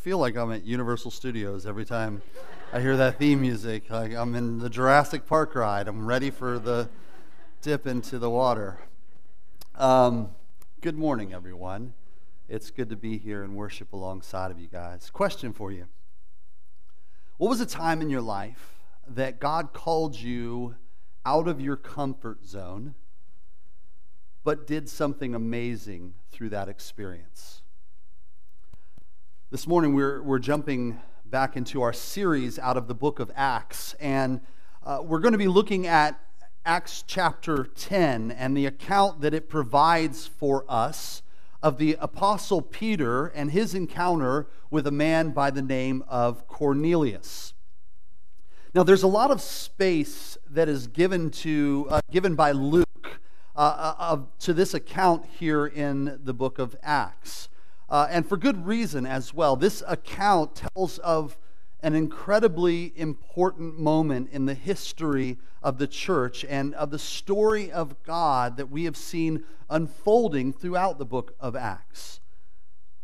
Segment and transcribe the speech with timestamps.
[0.00, 2.22] Feel like I'm at Universal Studios every time
[2.72, 3.90] I hear that theme music.
[3.90, 5.88] Like I'm in the Jurassic Park ride.
[5.88, 6.88] I'm ready for the
[7.60, 8.78] dip into the water.
[9.74, 10.30] Um,
[10.80, 11.92] good morning, everyone.
[12.48, 15.10] It's good to be here and worship alongside of you guys.
[15.10, 15.86] Question for you
[17.36, 20.76] What was a time in your life that God called you
[21.26, 22.94] out of your comfort zone,
[24.44, 27.60] but did something amazing through that experience?
[29.52, 33.96] This morning, we're, we're jumping back into our series out of the book of Acts,
[33.98, 34.42] and
[34.86, 36.20] uh, we're going to be looking at
[36.64, 41.22] Acts chapter 10 and the account that it provides for us
[41.64, 47.52] of the Apostle Peter and his encounter with a man by the name of Cornelius.
[48.72, 52.86] Now, there's a lot of space that is given, to, uh, given by Luke
[53.56, 57.48] uh, uh to this account here in the book of Acts
[57.90, 59.56] uh, and for good reason as well.
[59.56, 61.36] This account tells of
[61.82, 68.02] an incredibly important moment in the history of the church and of the story of
[68.02, 72.19] God that we have seen unfolding throughout the book of Acts.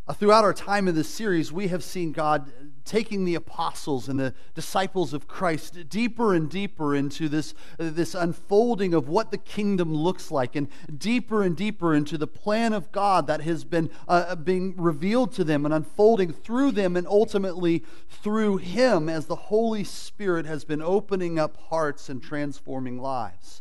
[0.08, 2.52] Uh, throughout our time in this series, we have seen God
[2.84, 8.94] taking the apostles and the disciples of Christ deeper and deeper into this, this unfolding
[8.94, 13.26] of what the kingdom looks like, and deeper and deeper into the plan of God
[13.26, 18.58] that has been uh, being revealed to them and unfolding through them, and ultimately through
[18.58, 23.60] Him as the Holy Spirit has been opening up hearts and transforming lives.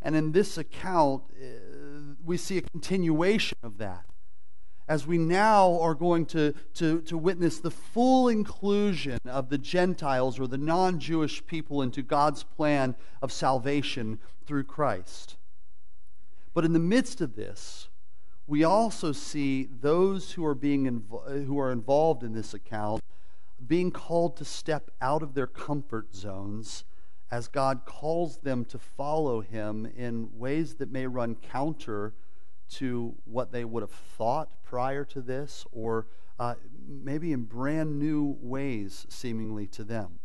[0.00, 4.06] And in this account, uh, we see a continuation of that
[4.86, 10.38] as we now are going to, to, to witness the full inclusion of the Gentiles
[10.38, 15.36] or the non Jewish people into God's plan of salvation through Christ.
[16.52, 17.88] But in the midst of this,
[18.46, 23.02] we also see those who are, being invo- who are involved in this account
[23.66, 26.84] being called to step out of their comfort zones
[27.30, 32.14] as God calls them to follow Him in ways that may run counter
[32.78, 36.06] to what they would have thought prior to this, or
[36.38, 36.54] uh,
[36.86, 40.18] maybe in brand new ways, seemingly to them.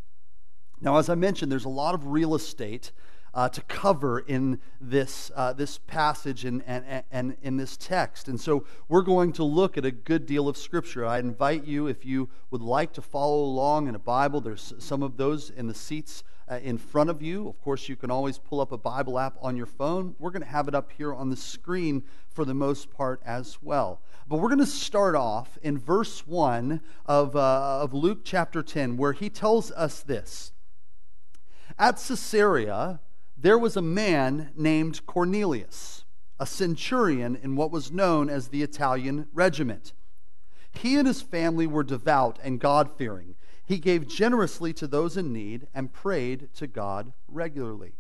[0.82, 2.92] Now, as I mentioned, there's a lot of real estate
[3.34, 8.28] uh, to cover in this, uh, this passage and, and, and in this text.
[8.28, 11.06] And so we're going to look at a good deal of Scripture.
[11.06, 15.04] I invite you, if you would like to follow along in a Bible, there's some
[15.04, 17.48] of those in the seats uh, in front of you.
[17.48, 20.16] Of course, you can always pull up a Bible app on your phone.
[20.18, 23.60] We're going to have it up here on the screen for the most part as
[23.62, 24.02] well.
[24.28, 28.98] But we're going to start off in verse 1 of, uh, of Luke chapter 10,
[28.98, 30.52] where he tells us this
[31.78, 33.00] At Caesarea,
[33.38, 36.04] there was a man named Cornelius,
[36.40, 39.94] a centurion in what was known as the Italian regiment.
[40.72, 43.36] He and his family were devout and God fearing.
[43.70, 47.94] He gave generously to those in need and prayed to God regularly.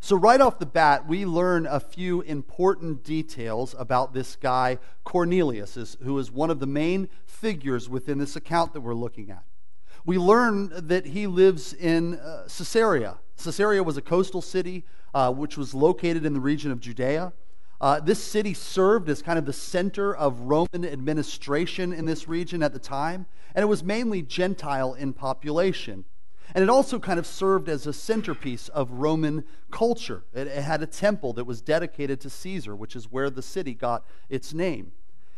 [0.00, 5.96] So, right off the bat, we learn a few important details about this guy, Cornelius,
[6.02, 9.44] who is one of the main figures within this account that we're looking at.
[10.04, 13.18] We learn that he lives in uh, Caesarea.
[13.40, 14.84] Caesarea was a coastal city
[15.14, 17.32] uh, which was located in the region of Judea.
[17.80, 22.62] Uh, this city served as kind of the center of Roman administration in this region
[22.62, 26.04] at the time, and it was mainly Gentile in population.
[26.54, 30.22] And it also kind of served as a centerpiece of Roman culture.
[30.32, 33.74] It, it had a temple that was dedicated to Caesar, which is where the city
[33.74, 34.92] got its name.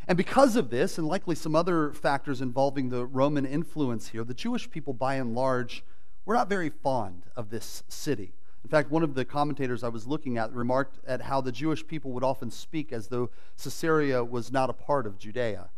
[0.06, 4.32] And because of this, and likely some other factors involving the Roman influence here, the
[4.32, 5.84] Jewish people, by and large,
[6.25, 8.32] were not very fond of this city.
[8.64, 11.86] In fact, one of the commentators I was looking at remarked at how the Jewish
[11.86, 13.30] people would often speak as though
[13.62, 15.70] Caesarea was not a part of Judea.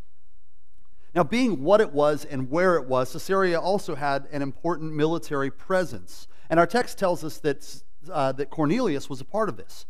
[1.13, 5.51] Now, being what it was and where it was, Caesarea also had an important military
[5.51, 6.27] presence.
[6.49, 9.85] And our text tells us that, uh, that Cornelius was a part of this.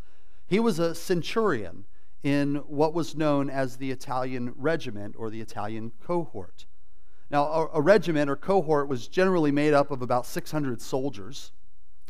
[0.48, 1.86] He was a centurion
[2.24, 6.66] in what was known as the Italian regiment or the Italian cohort.
[7.30, 11.51] Now, a, a regiment or cohort was generally made up of about 600 soldiers.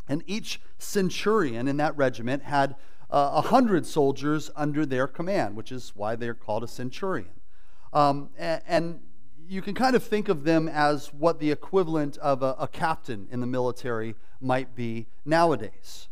[0.07, 2.75] And each centurion in that regiment had
[3.09, 7.42] uh, a uh, hundred soldiers under their command, which is why they're called a centurion.
[7.94, 9.00] Um, and, and,
[9.48, 13.27] you can kind of think of them as what the equivalent of a, a captain
[13.31, 16.07] in the military might be nowadays.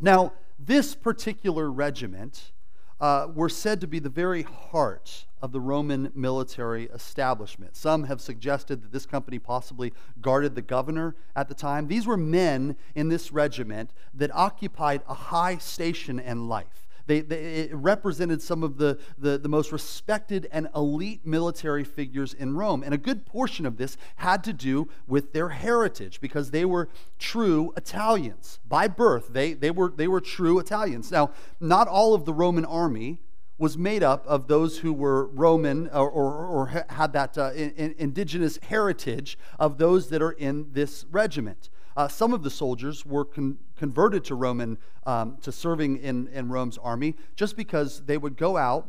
[0.00, 2.52] Now, this particular regiment
[2.98, 7.76] uh, were said to be the very heart of the Roman military establishment.
[7.76, 11.88] Some have suggested that this company possibly guarded the governor at the time.
[11.88, 16.86] These were men in this regiment that occupied a high station in life.
[17.06, 22.34] They, they, it represented some of the, the, the most respected and elite military figures
[22.34, 22.82] in Rome.
[22.82, 26.88] And a good portion of this had to do with their heritage because they were
[27.18, 28.58] true Italians.
[28.68, 31.12] By birth, they, they, were, they were true Italians.
[31.12, 31.30] Now,
[31.60, 33.18] not all of the Roman army
[33.58, 37.94] was made up of those who were Roman or, or, or had that uh, in,
[37.98, 41.70] indigenous heritage of those that are in this regiment.
[41.96, 44.76] Uh, some of the soldiers were con- converted to Roman,
[45.06, 48.88] um, to serving in, in Rome's army, just because they would go out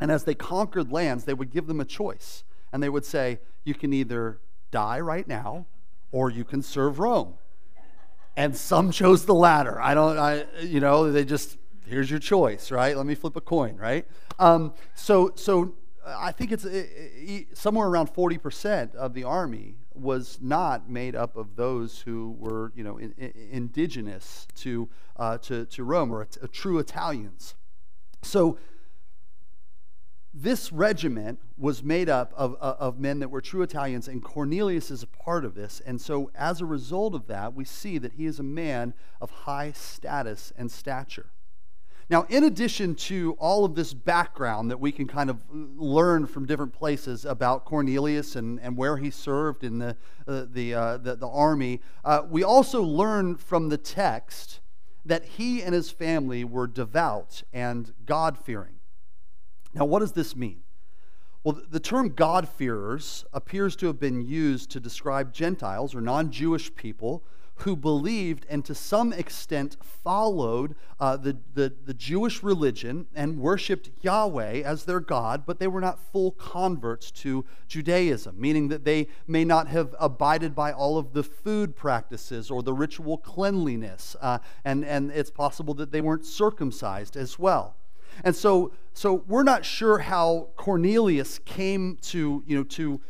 [0.00, 2.42] and as they conquered lands, they would give them a choice.
[2.72, 5.66] And they would say, You can either die right now
[6.10, 7.34] or you can serve Rome.
[8.36, 9.80] And some chose the latter.
[9.80, 12.96] I don't, I, you know, they just here's your choice, right?
[12.96, 14.06] Let me flip a coin, right?
[14.38, 15.74] Um, so, so
[16.04, 16.66] uh, I think it's
[17.58, 22.84] somewhere around 40% of the army was not made up of those who were, you
[22.84, 27.54] know, in, in, indigenous to, uh, to, to Rome or a, a true Italians.
[28.22, 28.58] So
[30.32, 34.90] this regiment was made up of, uh, of men that were true Italians, and Cornelius
[34.90, 35.80] is a part of this.
[35.84, 39.30] And so, as a result of that, we see that he is a man of
[39.30, 41.30] high status and stature.
[42.10, 46.44] Now, in addition to all of this background that we can kind of learn from
[46.44, 49.96] different places about Cornelius and, and where he served in the,
[50.26, 54.58] uh, the, uh, the, the, army, uh, we also learn from the text
[55.04, 58.80] that he and his family were devout and God fearing.
[59.72, 60.62] Now, what does this mean?
[61.44, 66.74] Well, the term God-fearers appears to have been used to describe Gentiles or non Jewish
[66.74, 67.22] people
[67.60, 73.90] who believed and to some extent followed uh, the, the, the Jewish religion and worshiped
[74.00, 79.08] Yahweh as their God, but they were not full converts to Judaism, meaning that they
[79.26, 84.38] may not have abided by all of the food practices or the ritual cleanliness, uh,
[84.64, 87.76] and, and it's possible that they weren't circumcised as well.
[88.24, 93.00] And so, so we're not sure how Cornelius came to, you know, to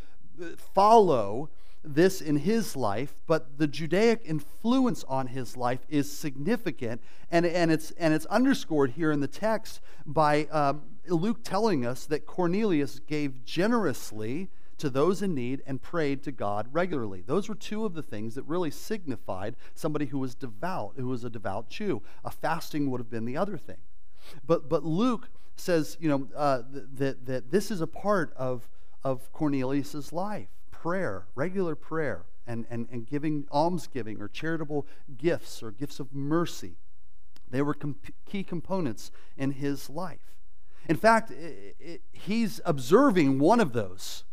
[0.42, 1.50] uh, follow
[1.82, 7.00] this in his life, but the Judaic influence on his life is significant,
[7.30, 12.06] and, and, it's, and it's underscored here in the text by um, Luke telling us
[12.06, 17.22] that Cornelius gave generously to those in need and prayed to God regularly.
[17.26, 21.24] Those were two of the things that really signified somebody who was devout, who was
[21.24, 22.02] a devout Jew.
[22.24, 23.76] A fasting would have been the other thing.
[24.46, 28.68] But, but Luke says, you know, uh, that, that this is a part of,
[29.04, 30.48] of Cornelius's life
[30.80, 34.86] prayer, regular prayer, and, and, and giving almsgiving or charitable
[35.18, 36.76] gifts or gifts of mercy.
[37.50, 40.34] They were comp- key components in his life.
[40.88, 44.24] In fact, it, it, he's observing one of those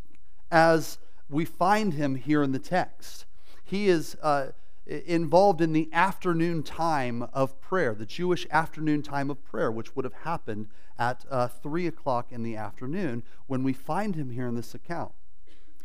[0.50, 1.00] as
[1.30, 3.26] we find him here in the text.
[3.66, 4.52] He is uh,
[4.86, 10.06] involved in the afternoon time of prayer, the Jewish afternoon time of prayer, which would
[10.06, 10.68] have happened
[10.98, 15.12] at uh, 3 o'clock in the afternoon when we find him here in this account.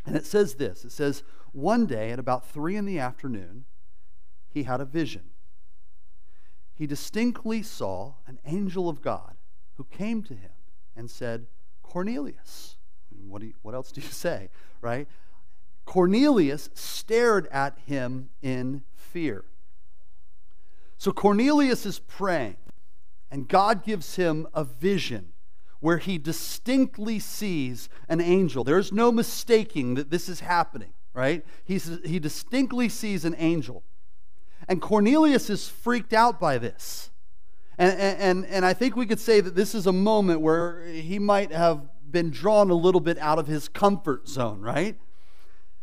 [0.04, 1.22] And it says this it says,
[1.52, 3.64] One day at about three in the afternoon,
[4.48, 5.30] he had a vision.
[6.74, 9.36] He distinctly saw an angel of God
[9.74, 10.50] who came to him
[10.96, 11.46] and said,
[11.82, 12.76] Cornelius.
[13.28, 14.48] What, do you, what else do you say,
[14.80, 15.06] right?
[15.84, 19.44] Cornelius stared at him in fear.
[20.96, 22.56] So Cornelius is praying,
[23.30, 25.31] and God gives him a vision
[25.82, 28.62] where he distinctly sees an angel.
[28.62, 31.44] There's no mistaking that this is happening, right?
[31.64, 33.82] He's, he distinctly sees an angel.
[34.68, 37.10] And Cornelius is freaked out by this.
[37.78, 41.18] And, and, and I think we could say that this is a moment where he
[41.18, 44.96] might have been drawn a little bit out of his comfort zone, right?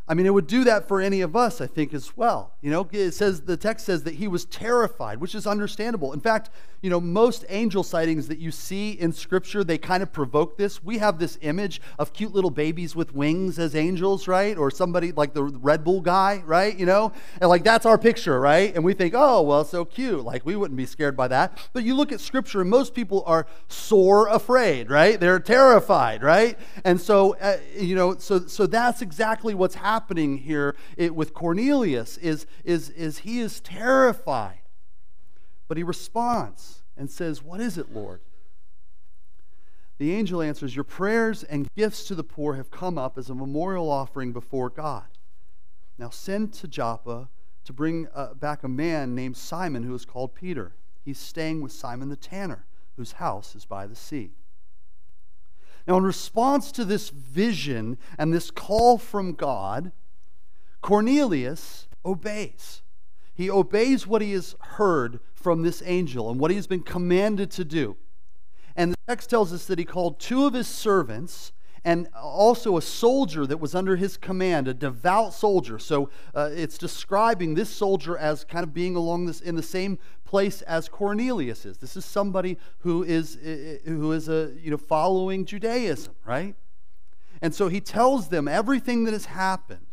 [0.08, 2.56] I mean, it would do that for any of us, I think, as well.
[2.62, 6.13] You know, it says the text says that he was terrified, which is understandable.
[6.13, 6.50] In fact,
[6.82, 10.84] you know, most angel sightings that you see in Scripture, they kind of provoke this.
[10.84, 14.58] We have this image of cute little babies with wings as angels, right?
[14.58, 16.78] Or somebody like the Red Bull guy, right?
[16.78, 18.74] You know, and like that's our picture, right?
[18.74, 20.24] And we think, oh, well, so cute.
[20.24, 21.58] Like we wouldn't be scared by that.
[21.74, 25.20] But you look at Scripture, and most people are sore afraid, right?
[25.20, 26.58] They're terrified, right?
[26.86, 32.46] And so, uh, you know, so so that's exactly what's happening here with Cornelius is,
[32.64, 34.59] is, is he is terrified.
[35.70, 38.20] But he responds and says, What is it, Lord?
[40.00, 43.36] The angel answers, Your prayers and gifts to the poor have come up as a
[43.36, 45.06] memorial offering before God.
[45.98, 47.30] Now send to Joppa
[47.66, 50.74] to bring uh, back a man named Simon who is called Peter.
[51.06, 52.66] He's staying with Simon the tanner,
[52.98, 54.32] whose house is by the sea.
[55.88, 59.92] Now, in response to this vision and this call from God,
[60.82, 62.82] Cornelius obeys.
[63.39, 67.50] He obeys what he has heard from this angel and what he has been commanded
[67.51, 67.96] to do.
[68.75, 71.53] And the text tells us that he called two of his servants
[71.86, 75.79] and also a soldier that was under his command, a devout soldier.
[75.79, 80.00] So uh, it's describing this soldier as kind of being along this in the same
[80.25, 81.77] place as Cornelius is.
[81.77, 83.36] This is somebody who is
[83.86, 86.55] who is a you know following Judaism, right?
[87.41, 89.88] And so he tells them everything that has happened,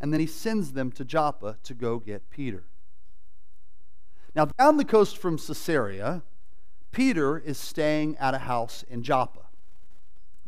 [0.00, 2.64] and then he sends them to Joppa to go get Peter.
[4.36, 6.22] Now, down the coast from Caesarea,
[6.92, 9.46] Peter is staying at a house in Joppa.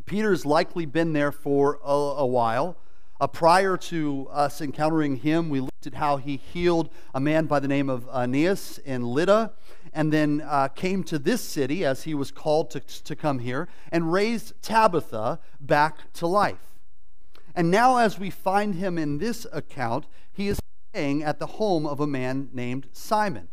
[0.05, 2.77] Peter's likely been there for a, a while.
[3.19, 7.59] Uh, prior to us encountering him, we looked at how he healed a man by
[7.59, 9.55] the name of Aeneas in Lydda,
[9.95, 13.69] and then uh, came to this city as he was called to, to come here,
[13.91, 16.77] and raised Tabitha back to life.
[17.55, 20.61] And now, as we find him in this account, he is
[20.93, 23.49] staying at the home of a man named Simon.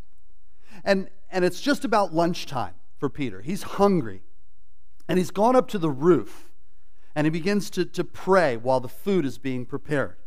[0.84, 3.41] And, and it's just about lunchtime for Peter.
[3.41, 4.22] He's hungry.
[5.08, 6.51] And he's gone up to the roof
[7.15, 10.17] and he begins to, to pray while the food is being prepared.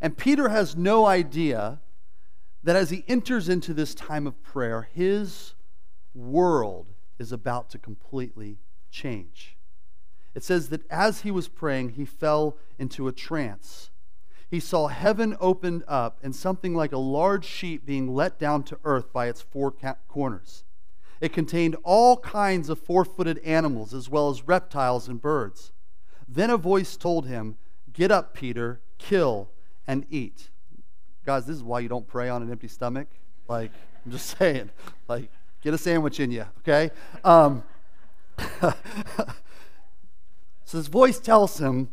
[0.00, 1.80] And Peter has no idea
[2.62, 5.54] that as he enters into this time of prayer, his
[6.14, 6.86] world
[7.18, 8.58] is about to completely
[8.90, 9.56] change.
[10.34, 13.90] It says that as he was praying, he fell into a trance.
[14.48, 18.78] He saw heaven opened up and something like a large sheet being let down to
[18.84, 19.74] earth by its four
[20.08, 20.64] corners.
[21.20, 25.72] It contained all kinds of four footed animals, as well as reptiles and birds.
[26.28, 27.56] Then a voice told him,
[27.92, 29.48] Get up, Peter, kill
[29.86, 30.50] and eat.
[31.24, 33.08] Guys, this is why you don't pray on an empty stomach.
[33.48, 33.70] Like,
[34.04, 34.70] I'm just saying,
[35.08, 35.30] like,
[35.62, 36.90] get a sandwich in you, okay?
[37.24, 37.64] Um,
[38.60, 38.74] so
[40.78, 41.88] this voice tells him,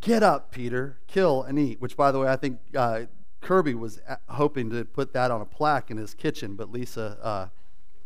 [0.00, 3.02] Get up, Peter, kill and eat, which, by the way, I think uh,
[3.40, 7.46] Kirby was hoping to put that on a plaque in his kitchen, but Lisa uh,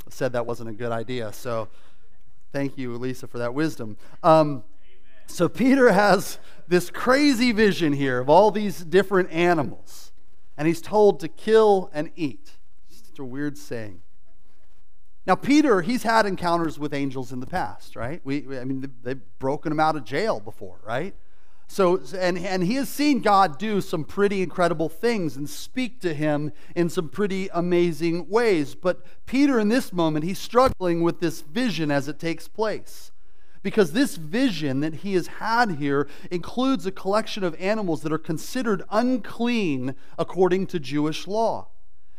[0.09, 1.33] said that wasn't a good idea.
[1.33, 1.69] So
[2.53, 3.97] thank you, Lisa, for that wisdom.
[4.23, 4.65] Um,
[5.27, 10.13] so Peter has this crazy vision here of all these different animals,
[10.57, 12.53] and he's told to kill and eat.
[12.89, 14.01] Such a weird saying.
[15.27, 18.21] Now, Peter, he's had encounters with angels in the past, right?
[18.25, 21.15] We, I mean, they've broken him out of jail before, right?
[21.67, 26.15] So, and, and he has seen God do some pretty incredible things and speak to
[26.15, 28.75] him in some pretty amazing ways.
[28.75, 33.11] But Peter, in this moment, he's struggling with this vision as it takes place.
[33.63, 38.19] Because this vision that he has had here includes a collection of animals that are
[38.19, 41.69] considered unclean according to Jewish law.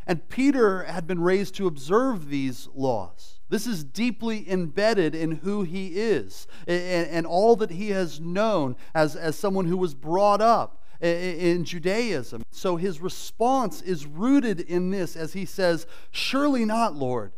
[0.08, 3.35] And Peter had been raised to observe these laws.
[3.50, 8.76] This is deeply embedded in who he is and, and, all that he has known
[8.96, 12.44] as, as someone who was brought up in Judaism.
[12.50, 17.34] So his response is rooted in this as he says, Surely not, Lord.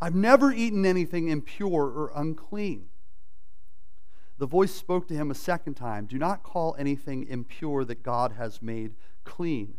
[0.00, 2.86] I've never eaten anything impure or unclean.
[4.38, 8.32] The voice spoke to him a second time Do not call anything impure that God
[8.32, 9.74] has made clean.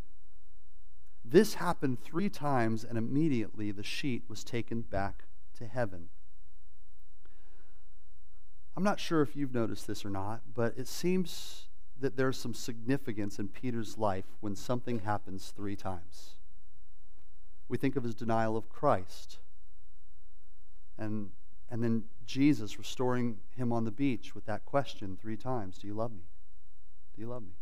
[1.24, 5.27] This happened three times, and immediately the sheet was taken back
[5.58, 6.10] to heaven.
[8.76, 11.68] I'm not sure if you've noticed this or not, but it seems
[12.00, 16.36] that there's some significance in Peter's life when something happens three times.
[17.68, 19.40] We think of his denial of Christ.
[20.98, 21.32] And,
[21.70, 25.96] and then Jesus restoring him on the beach with that question three times Do you
[25.96, 26.30] love me?
[27.16, 27.56] Do you love me?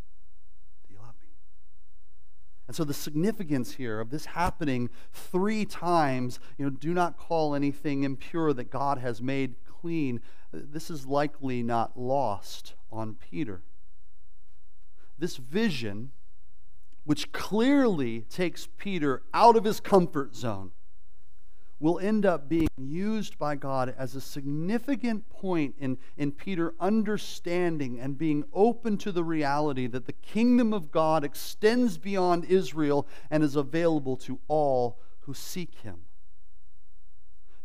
[2.67, 7.53] And so the significance here of this happening three times, you know, do not call
[7.53, 10.19] anything impure that God has made clean,
[10.51, 13.61] this is likely not lost on Peter.
[15.17, 16.11] This vision,
[17.03, 20.71] which clearly takes Peter out of his comfort zone,
[21.85, 27.99] will end up being used by God as a significant point in, in Peter understanding
[27.99, 33.43] and being open to the reality that the kingdom of God extends beyond Israel and
[33.43, 36.05] is available to all who seek him.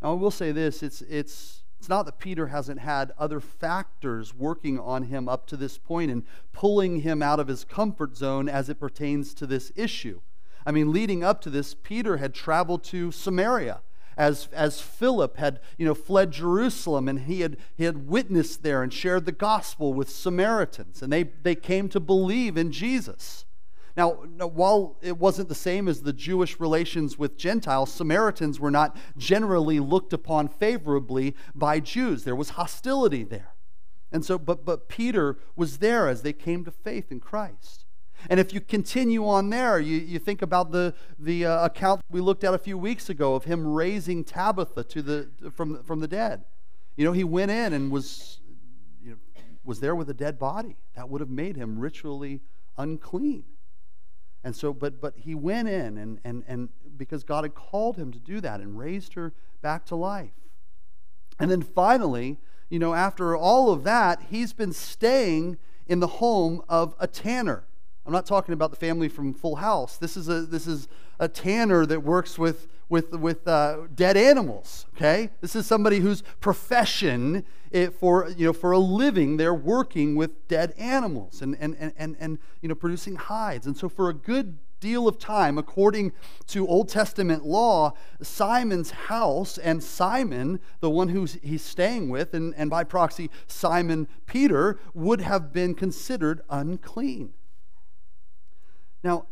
[0.02, 4.34] Now, I will say this it's, it's, it's not that Peter hasn't had other factors
[4.34, 8.50] working on him up to this point and pulling him out of his comfort zone
[8.50, 10.20] as it pertains to this issue.
[10.66, 13.80] I mean, leading up to this, Peter had traveled to Samaria
[14.20, 18.82] as, as Philip had you know, fled Jerusalem and he had, he had witnessed there
[18.82, 23.46] and shared the gospel with Samaritans, and they, they came to believe in Jesus.
[23.96, 28.94] Now, while it wasn't the same as the Jewish relations with Gentiles, Samaritans were not
[29.16, 32.24] generally looked upon favorably by Jews.
[32.24, 33.54] There was hostility there.
[34.12, 37.86] And so, but, but Peter was there as they came to faith in Christ.
[38.28, 42.20] And if you continue on there, you, you think about the, the uh, account we
[42.20, 46.08] looked at a few weeks ago of him raising Tabitha to the, from, from the
[46.08, 46.44] dead.
[46.96, 48.40] You know, he went in and was,
[49.02, 49.16] you know,
[49.64, 50.76] was there with a dead body.
[50.94, 52.40] That would have made him ritually
[52.76, 53.44] unclean.
[54.42, 58.10] And so, but but he went in and and and because God had called him
[58.12, 60.32] to do that and raised her back to life.
[61.38, 66.62] And then finally, you know, after all of that, he's been staying in the home
[66.68, 67.64] of a tanner.
[68.10, 69.96] I'm not talking about the family from Full House.
[69.96, 70.88] This is a this is
[71.20, 74.86] a tanner that works with with with uh, dead animals.
[74.96, 80.16] Okay, this is somebody whose profession it, for you know for a living they're working
[80.16, 83.64] with dead animals and and and and, and you know producing hides.
[83.64, 86.10] And so for a good deal of time, according
[86.48, 92.56] to Old Testament law, Simon's house and Simon, the one who he's staying with, and,
[92.56, 97.34] and by proxy, Simon Peter, would have been considered unclean.
[99.02, 99.26] Now,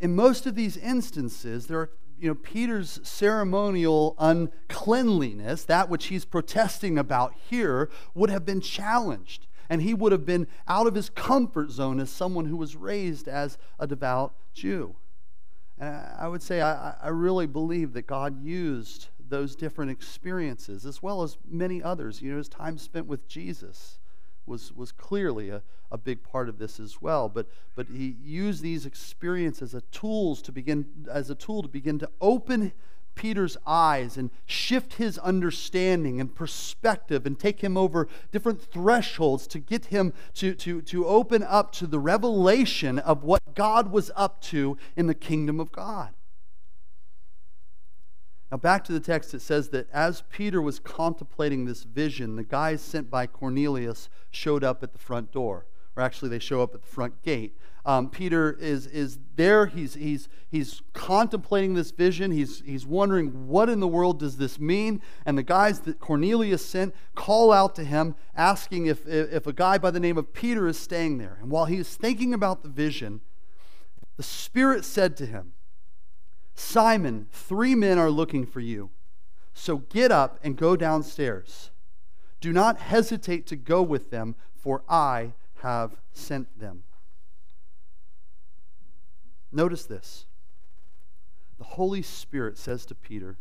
[0.00, 1.90] in most of these instances, there are
[2.20, 9.46] you know, Peter's ceremonial uncleanliness, that which he's protesting about here, would have been challenged.
[9.70, 13.28] And he would have been out of his comfort zone as someone who was raised
[13.28, 14.96] as a devout Jew.
[15.78, 21.02] And I would say I, I really believe that God used those different experiences as
[21.02, 22.22] well as many others.
[22.22, 23.98] You know, his time spent with Jesus
[24.48, 27.28] was, was clearly a, a big part of this as well.
[27.28, 31.98] But, but he used these experiences as tools to begin, as a tool to begin
[32.00, 32.72] to open
[33.14, 39.58] Peter's eyes and shift his understanding and perspective and take him over different thresholds to
[39.58, 44.40] get him to, to, to open up to the revelation of what God was up
[44.42, 46.10] to in the kingdom of God.
[48.50, 52.44] Now, back to the text, it says that as Peter was contemplating this vision, the
[52.44, 55.66] guys sent by Cornelius showed up at the front door.
[55.96, 57.58] Or actually, they show up at the front gate.
[57.84, 59.66] Um, Peter is, is there.
[59.66, 62.30] He's, he's, he's contemplating this vision.
[62.30, 65.02] He's, he's wondering, what in the world does this mean?
[65.26, 69.76] And the guys that Cornelius sent call out to him, asking if, if a guy
[69.76, 71.38] by the name of Peter is staying there.
[71.40, 73.20] And while he is thinking about the vision,
[74.16, 75.52] the Spirit said to him,
[76.58, 78.90] Simon, three men are looking for you.
[79.54, 81.70] So get up and go downstairs.
[82.40, 86.82] Do not hesitate to go with them, for I have sent them.
[89.52, 90.26] Notice this.
[91.58, 93.38] The Holy Spirit says to Peter,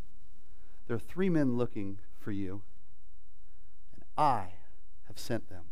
[0.88, 2.62] There are three men looking for you,
[3.96, 4.54] and I
[5.08, 5.64] have sent them.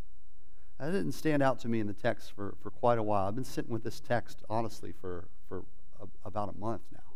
[0.80, 3.28] That didn't stand out to me in the text for, for quite a while.
[3.28, 5.64] I've been sitting with this text, honestly, for, for
[6.02, 7.14] a, about a month now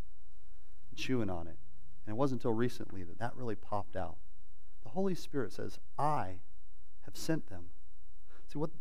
[0.99, 1.57] chewing on it.
[2.05, 4.17] And it wasn't until recently that that really popped out.
[4.83, 6.39] The Holy Spirit says, I
[7.05, 7.65] have sent them.
[8.51, 8.71] See, what,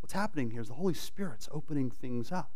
[0.00, 2.50] what's happening here is the Holy Spirit's opening things up.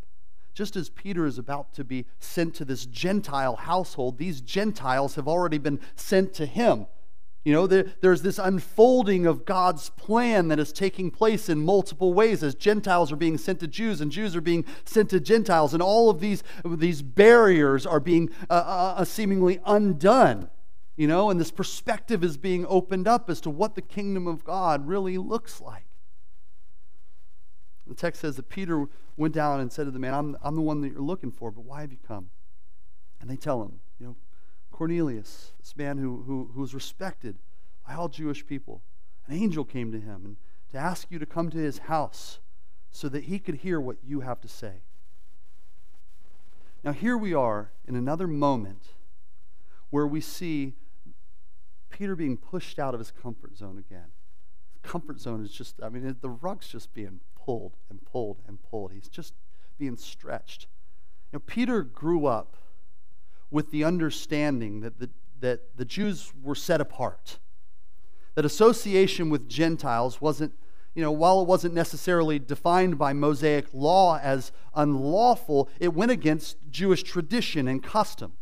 [0.54, 5.26] Just as Peter is about to be sent to this Gentile household, these Gentiles have
[5.26, 6.86] already been sent to him.
[7.44, 12.14] You know, there, there's this unfolding of God's plan that is taking place in multiple
[12.14, 15.74] ways as Gentiles are being sent to Jews and Jews are being sent to Gentiles,
[15.74, 20.50] and all of these, these barriers are being uh, uh, uh, seemingly undone.
[20.94, 24.44] You know, and this perspective is being opened up as to what the kingdom of
[24.44, 25.86] God really looks like.
[27.88, 30.62] The text says that Peter went down and said to the man, I'm, I'm the
[30.62, 32.30] one that you're looking for, but why have you come?
[33.20, 33.80] And they tell him,
[34.72, 37.38] Cornelius, this man who, who, who was respected
[37.86, 38.82] by all Jewish people,
[39.26, 40.36] an angel came to him and
[40.72, 42.40] to ask you to come to his house
[42.90, 44.82] so that he could hear what you have to say.
[46.82, 48.88] Now, here we are in another moment
[49.90, 50.74] where we see
[51.90, 54.10] Peter being pushed out of his comfort zone again.
[54.72, 58.58] His comfort zone is just, I mean, the rug's just being pulled and pulled and
[58.62, 58.92] pulled.
[58.92, 59.34] He's just
[59.78, 60.66] being stretched.
[61.30, 62.56] You know, Peter grew up
[63.52, 65.10] with the understanding that the,
[65.40, 67.38] that the Jews were set apart.
[68.34, 70.54] That association with Gentiles wasn't,
[70.94, 76.56] you know, while it wasn't necessarily defined by Mosaic law as unlawful, it went against
[76.70, 78.32] Jewish tradition and custom.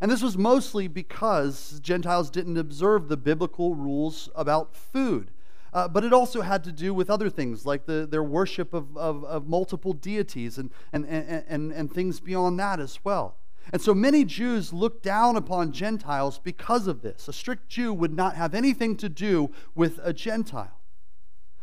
[0.00, 5.30] And this was mostly because Gentiles didn't observe the biblical rules about food.
[5.72, 8.96] Uh, but it also had to do with other things like the, their worship of,
[8.96, 13.36] of, of multiple deities and, and, and, and, and things beyond that as well.
[13.72, 17.28] And so many Jews looked down upon Gentiles because of this.
[17.28, 20.78] A strict Jew would not have anything to do with a Gentile.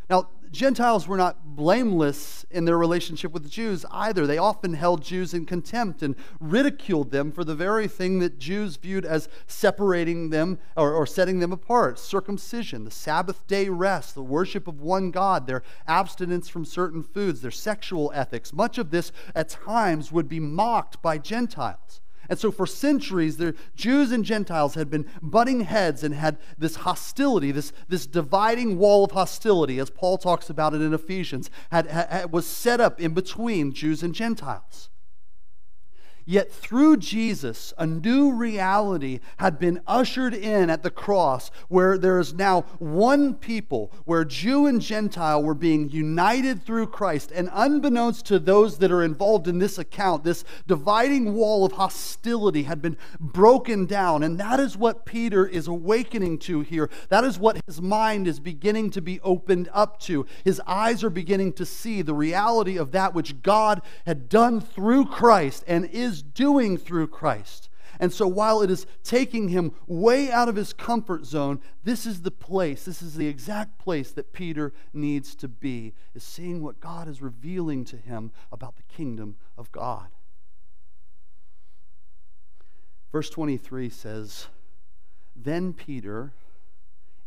[0.10, 4.28] Now, Gentiles were not blameless in their relationship with Jews either.
[4.28, 8.76] They often held Jews in contempt and ridiculed them for the very thing that Jews
[8.78, 14.24] viewed as separating them or, or, setting them apart circumcision, the Sabbath day rest, the
[14.24, 18.54] worship of one God, their abstinence from certain foods, their sexual ethics.
[18.54, 22.02] Much of this at times would be mocked by Gentiles.
[22.30, 26.78] And so, for centuries, the Jews and Gentiles had been butting heads and had this
[26.78, 31.88] hostility, this, this dividing wall of hostility, as Paul talks about it in Ephesians, had,
[31.88, 34.90] had, was set up in between Jews and Gentiles.
[36.28, 42.20] Yet through Jesus, a new reality had been ushered in at the cross where there
[42.20, 47.32] is now one people, where Jew and Gentile were being united through Christ.
[47.32, 52.64] And unbeknownst to those that are involved in this account, this dividing wall of hostility
[52.64, 54.24] had been broken down.
[54.24, 56.90] And that is what Peter is awakening to here.
[57.10, 60.26] That is what his mind is beginning to be opened up to.
[60.44, 65.06] His eyes are beginning to see the reality of that which God had done through
[65.06, 67.70] Christ and is is doing through Christ.
[68.00, 72.22] And so while it is taking him way out of his comfort zone, this is
[72.22, 76.80] the place, this is the exact place that Peter needs to be, is seeing what
[76.80, 80.08] God is revealing to him about the kingdom of God.
[83.12, 84.48] Verse 23 says,
[85.36, 86.34] Then Peter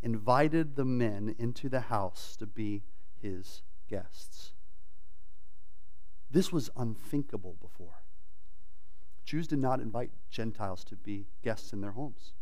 [0.02, 2.82] invited the men into the house to be
[3.20, 4.52] his guests.
[6.30, 8.02] This was unthinkable before.
[9.28, 12.32] Jews did not invite Gentiles to be guests in their homes.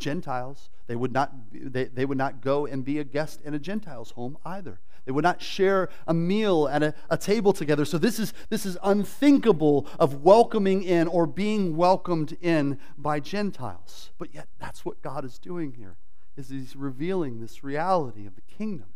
[0.00, 3.60] Gentiles, they would not, they, they would not go and be a guest in a
[3.60, 4.80] Gentile's home either.
[5.04, 7.84] They would not share a meal at a, a table together.
[7.84, 14.10] So this is, this is unthinkable of welcoming in or being welcomed in by Gentiles.
[14.18, 15.96] But yet that's what God is doing here,
[16.36, 18.88] is he's revealing this reality of the kingdom,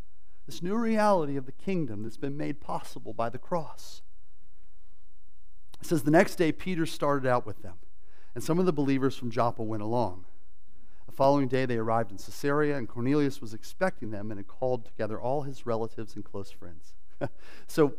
[0.46, 4.02] this new reality of the kingdom that's been made possible by the cross.
[5.86, 7.74] It says the next day Peter started out with them,
[8.34, 10.24] and some of the believers from Joppa went along.
[11.06, 14.84] The following day they arrived in Caesarea, and Cornelius was expecting them and had called
[14.84, 16.94] together all his relatives and close friends.
[17.68, 17.94] so,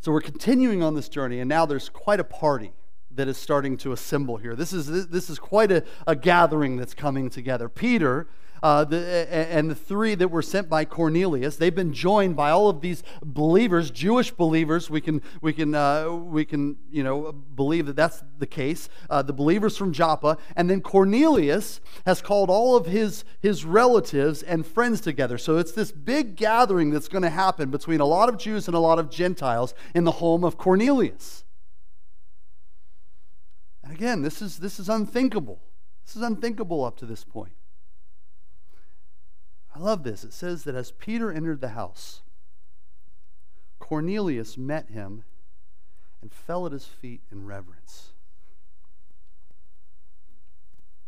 [0.00, 2.72] so we're continuing on this journey, and now there's quite a party
[3.12, 4.56] that is starting to assemble here.
[4.56, 7.68] This is, this is quite a, a gathering that's coming together.
[7.68, 8.26] Peter
[8.62, 11.56] uh, the, and the three that were sent by Cornelius.
[11.56, 14.88] They've been joined by all of these believers, Jewish believers.
[14.88, 18.88] We can, we can, uh, we can you know, believe that that's the case.
[19.10, 20.38] Uh, the believers from Joppa.
[20.56, 25.38] And then Cornelius has called all of his, his relatives and friends together.
[25.38, 28.74] So it's this big gathering that's going to happen between a lot of Jews and
[28.74, 31.44] a lot of Gentiles in the home of Cornelius.
[33.82, 35.60] And again, this is, this is unthinkable.
[36.06, 37.52] This is unthinkable up to this point.
[39.74, 40.22] I love this.
[40.22, 42.22] It says that as Peter entered the house,
[43.80, 45.24] Cornelius met him
[46.22, 48.12] and fell at his feet in reverence.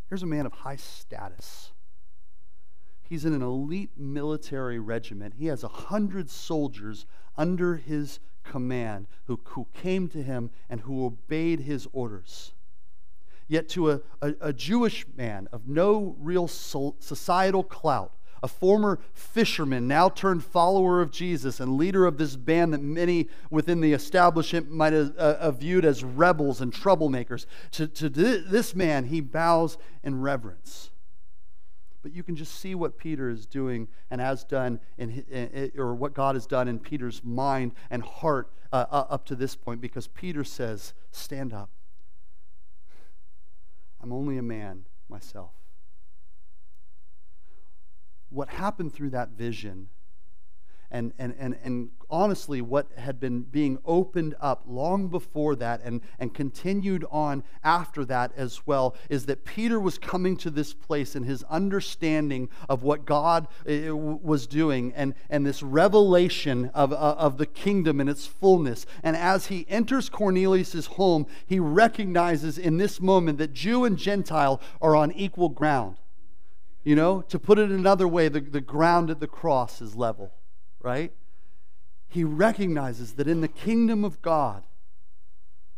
[0.09, 1.73] Here's a man of high status.
[3.09, 5.35] He's in an elite military regiment.
[5.39, 11.07] He has a hundred soldiers under his command who, who came to him and who
[11.07, 12.53] obeyed his orders.
[13.49, 19.89] Yet, to a, a, a Jewish man of no real societal clout, a former fisherman,
[19.89, 24.71] now turned follower of Jesus and leader of this band that many within the establishment
[24.71, 27.47] might have, uh, have viewed as rebels and troublemakers.
[27.73, 30.91] To, to this man, he bows in reverence.
[32.03, 35.95] But you can just see what Peter is doing and has done, in, in, or
[35.95, 39.81] what God has done in Peter's mind and heart uh, uh, up to this point,
[39.81, 41.71] because Peter says, Stand up.
[44.01, 45.51] I'm only a man myself
[48.31, 49.89] what happened through that vision
[50.91, 56.01] and, and, and, and honestly, what had been being opened up long before that and,
[56.19, 61.17] and continued on after that as well is that Peter was coming to this place
[61.17, 67.17] in his understanding of what God eh, was doing and, and this revelation of, uh,
[67.19, 68.87] of the kingdom in its fullness.
[69.03, 74.61] And as he enters Cornelius' home, he recognizes in this moment that Jew and Gentile
[74.81, 75.97] are on equal ground.
[76.87, 80.33] You know, to put it another way, the, the ground at the cross is level,
[80.81, 81.13] right?
[82.07, 84.63] He recognizes that in the kingdom of God,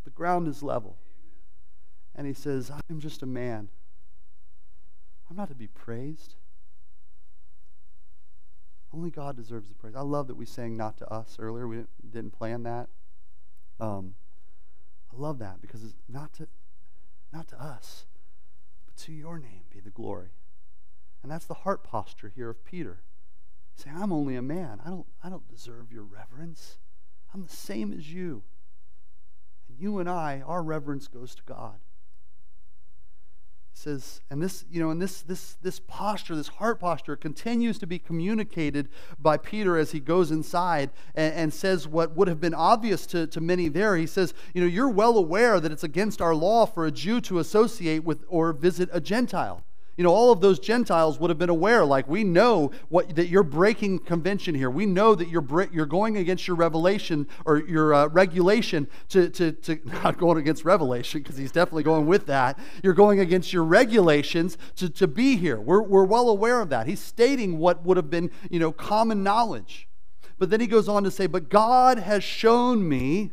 [0.04, 0.98] the ground is level.
[2.14, 3.70] And he says, I'm just a man.
[5.30, 6.34] I'm not to be praised.
[8.92, 9.94] Only God deserves the praise.
[9.96, 11.66] I love that we sang Not to Us earlier.
[11.66, 12.90] We didn't, plan that.
[13.80, 14.14] Um,
[15.10, 16.48] I love that because it's not to,
[17.32, 18.04] not to us,
[18.84, 20.32] but to your name be the glory.
[21.28, 23.02] And that's the heart posture here of Peter.
[23.74, 24.80] Say, I'm only a man.
[24.82, 26.78] I don't, I don't deserve your reverence.
[27.34, 28.44] I'm the same as you.
[29.68, 31.74] And you and I, our reverence goes to God.
[33.72, 37.78] He says, and this, you know, and this, this, this posture, this heart posture continues
[37.80, 38.88] to be communicated
[39.18, 43.26] by Peter as he goes inside and, and, says what would have been obvious to,
[43.26, 43.98] to many there.
[43.98, 47.20] He says, you know, you're well aware that it's against our law for a Jew
[47.20, 49.62] to associate with or visit a Gentile
[49.98, 53.26] you know, all of those Gentiles would have been aware, like, we know what, that
[53.26, 54.70] you're breaking convention here.
[54.70, 59.50] We know that you're, you're going against your revelation or your uh, regulation to, to,
[59.50, 62.60] to, not going against revelation, because he's definitely going with that.
[62.84, 65.60] You're going against your regulations to, to be here.
[65.60, 66.86] We're, we're well aware of that.
[66.86, 69.88] He's stating what would have been, you know, common knowledge.
[70.38, 73.32] But then he goes on to say, But God has shown me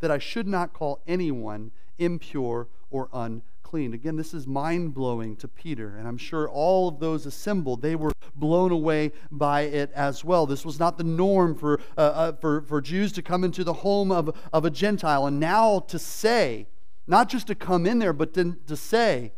[0.00, 3.92] that I should not call anyone impure or unclean clean.
[3.94, 7.96] Again, this is mind blowing to Peter, and I'm sure all of those assembled, they
[7.96, 10.46] were blown away by it as well.
[10.46, 13.72] This was not the norm for, uh, uh, for, for Jews to come into the
[13.72, 16.68] home of, of a Gentile, and now to say,
[17.08, 19.32] not just to come in there, but to, to say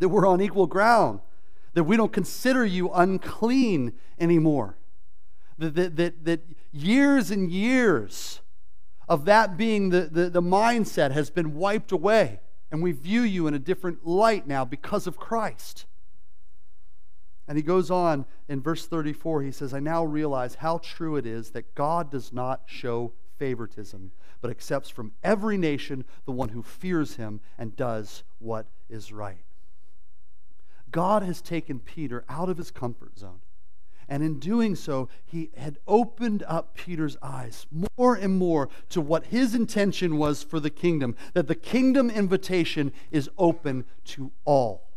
[0.00, 1.20] that we're on equal ground,
[1.72, 4.76] that we don't consider you unclean anymore.
[5.56, 6.40] That, that, that, that
[6.72, 8.42] years and years
[9.08, 12.40] of that being the, the, the mindset has been wiped away
[12.70, 15.86] and we view you in a different light now because of Christ.
[17.48, 21.26] And he goes on in verse 34, he says, I now realize how true it
[21.26, 26.62] is that God does not show favoritism, but accepts from every nation the one who
[26.62, 29.44] fears him and does what is right.
[30.90, 33.40] God has taken Peter out of his comfort zone.
[34.08, 39.26] And in doing so, he had opened up Peter's eyes more and more to what
[39.26, 44.88] his intention was for the kingdom, that the kingdom invitation is open to all.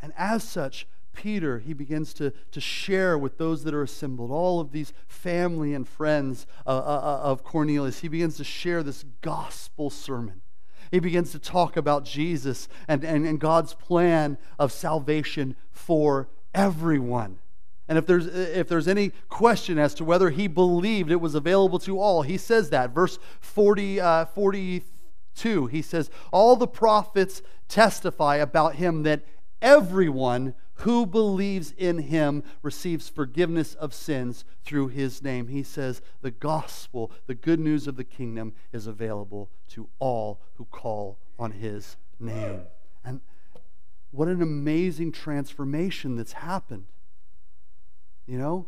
[0.00, 4.60] And as such, Peter, he begins to, to share with those that are assembled, all
[4.60, 7.98] of these family and friends uh, uh, uh of Cornelius.
[7.98, 10.42] He begins to share this gospel sermon.
[10.92, 17.40] He begins to talk about Jesus and, and, and God's plan of salvation for everyone.
[17.88, 21.78] And if there's, if there's any question as to whether he believed it was available
[21.80, 22.90] to all, he says that.
[22.90, 29.24] Verse 40, uh, 42, he says, All the prophets testify about him that
[29.62, 35.48] everyone who believes in him receives forgiveness of sins through his name.
[35.48, 40.66] He says, The gospel, the good news of the kingdom, is available to all who
[40.66, 42.62] call on his name.
[43.04, 43.20] And
[44.10, 46.84] what an amazing transformation that's happened.
[48.28, 48.66] You know?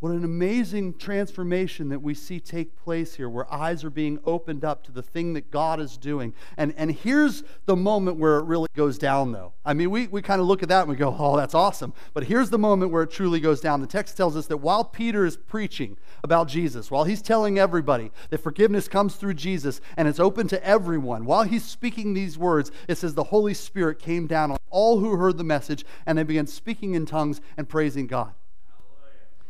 [0.00, 4.64] What an amazing transformation that we see take place here, where eyes are being opened
[4.64, 6.34] up to the thing that God is doing.
[6.56, 9.54] And, and here's the moment where it really goes down, though.
[9.64, 11.94] I mean, we, we kind of look at that and we go, oh, that's awesome.
[12.14, 13.80] But here's the moment where it truly goes down.
[13.80, 18.12] The text tells us that while Peter is preaching about Jesus, while he's telling everybody
[18.30, 22.70] that forgiveness comes through Jesus and it's open to everyone, while he's speaking these words,
[22.86, 26.22] it says the Holy Spirit came down on all who heard the message and they
[26.22, 28.32] began speaking in tongues and praising God.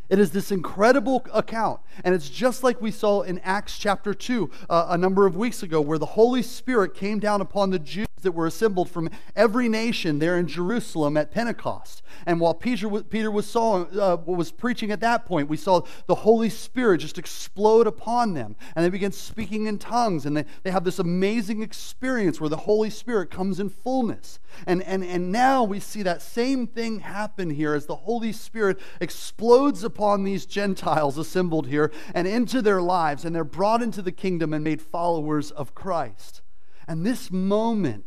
[0.09, 1.81] It is this incredible account.
[2.05, 5.63] And it's just like we saw in Acts chapter 2 uh, a number of weeks
[5.63, 9.69] ago, where the Holy Spirit came down upon the Jews that were assembled from every
[9.69, 12.03] nation there in Jerusalem at Pentecost.
[12.27, 16.15] And while Peter, Peter was, saw, uh, was preaching at that point, we saw the
[16.15, 18.57] Holy Spirit just explode upon them.
[18.75, 20.27] And they began speaking in tongues.
[20.27, 24.39] And they, they have this amazing experience where the Holy Spirit comes in fullness.
[24.67, 28.79] And, and, and now we see that same thing happen here as the Holy Spirit
[29.01, 33.25] explodes upon these Gentiles assembled here and into their lives.
[33.25, 36.43] And they're brought into the kingdom and made followers of Christ.
[36.87, 38.05] And this moment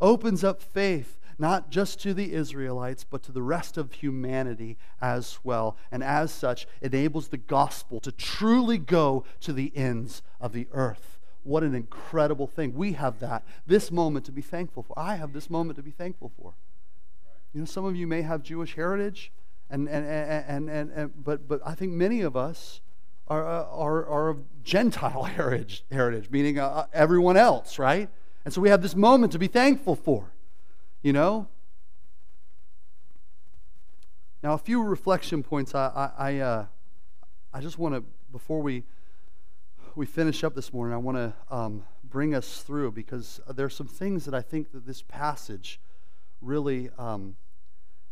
[0.00, 5.40] opens up faith not just to the Israelites, but to the rest of humanity as
[5.42, 5.76] well.
[5.90, 11.18] And as such, enables the gospel to truly go to the ends of the earth.
[11.42, 12.74] What an incredible thing.
[12.74, 14.96] We have that, this moment to be thankful for.
[14.96, 16.54] I have this moment to be thankful for.
[17.52, 19.32] You know, some of you may have Jewish heritage,
[19.72, 22.82] and, and, and, and, and, but, but I think many of us
[23.26, 28.10] are, are, are of Gentile heritage, heritage meaning uh, everyone else, right?
[28.44, 30.30] And so we have this moment to be thankful for,
[31.02, 31.48] you know?
[34.42, 36.66] Now, a few reflection points I, I, I, uh,
[37.54, 38.82] I just want to, before we,
[39.94, 43.86] we finish up this morning, I want to um, bring us through because there's some
[43.86, 45.80] things that I think that this passage
[46.42, 47.36] really, um,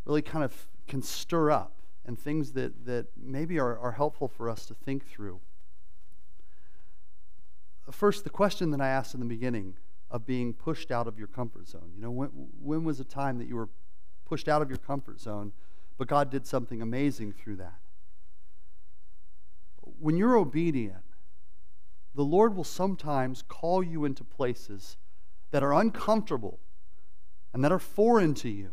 [0.06, 4.50] really kind of can stir up and things that, that maybe are, are helpful for
[4.50, 5.40] us to think through.
[7.90, 9.74] First, the question that I asked in the beginning
[10.10, 11.92] of being pushed out of your comfort zone.
[11.94, 12.28] You know, when,
[12.60, 13.68] when was a time that you were
[14.24, 15.52] pushed out of your comfort zone,
[15.96, 17.78] but God did something amazing through that?
[20.00, 21.04] When you're obedient,
[22.14, 24.96] the Lord will sometimes call you into places
[25.52, 26.58] that are uncomfortable,
[27.52, 28.70] and that are foreign to you.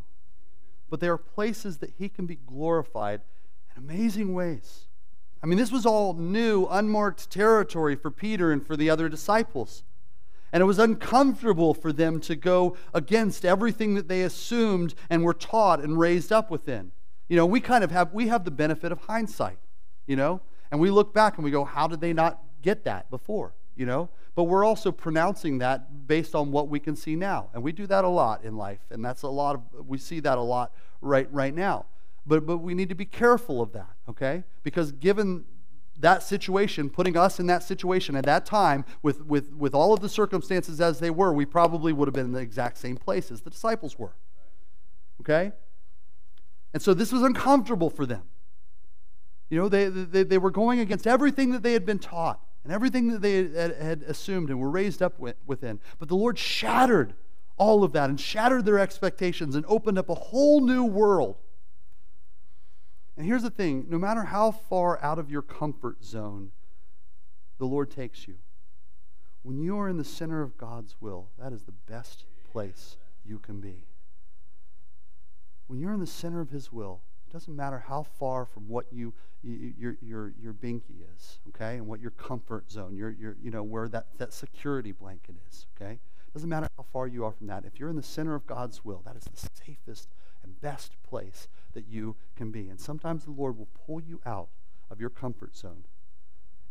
[0.89, 3.21] But they are places that He can be glorified
[3.75, 4.87] in amazing ways.
[5.41, 9.83] I mean, this was all new, unmarked territory for Peter and for the other disciples.
[10.51, 15.33] And it was uncomfortable for them to go against everything that they assumed and were
[15.33, 16.91] taught and raised up within.
[17.27, 19.59] You know, we kind of have we have the benefit of hindsight,
[20.05, 20.41] you know?
[20.71, 23.53] And we look back and we go, how did they not get that before?
[23.77, 24.09] You know?
[24.35, 27.49] But we're also pronouncing that based on what we can see now.
[27.53, 28.81] And we do that a lot in life.
[28.91, 31.85] And that's a lot of we see that a lot right right now.
[32.25, 34.43] But but we need to be careful of that, okay?
[34.63, 35.45] Because given
[35.99, 39.99] that situation, putting us in that situation at that time with, with, with all of
[39.99, 43.31] the circumstances as they were, we probably would have been in the exact same place
[43.31, 44.13] as the disciples were.
[45.21, 45.51] Okay?
[46.73, 48.23] And so this was uncomfortable for them.
[49.49, 52.73] You know, they, they, they were going against everything that they had been taught and
[52.73, 53.45] everything that they
[53.83, 55.79] had, assumed and were raised up with, within.
[55.99, 57.13] But the Lord shattered
[57.57, 61.37] all of that and shattered their expectations and opened up a whole new world
[63.17, 66.51] and here's the thing no matter how far out of your comfort zone
[67.57, 68.35] the Lord takes you,
[69.41, 73.39] when you are in the center of God's will, that is the best place you
[73.39, 73.87] can be.
[75.65, 78.85] When you're in the center of His will, it doesn't matter how far from what
[78.91, 79.13] you,
[79.43, 83.51] you your, your, your binky is, okay, and what your comfort zone, your, your, you
[83.51, 85.93] know, where that, that security blanket is, okay?
[85.93, 87.65] It doesn't matter how far you are from that.
[87.65, 90.09] If you're in the center of God's will, that is the safest
[90.43, 92.69] and best place that you can be.
[92.69, 94.49] And sometimes the Lord will pull you out
[94.89, 95.83] of your comfort zone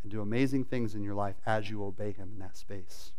[0.03, 3.13] and do amazing things in your life as you obey Him in that space.